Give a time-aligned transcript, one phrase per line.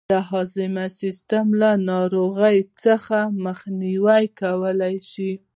[0.13, 5.31] د هضمي سیستم له ناروغیو څخه مخنیوی کولای شو.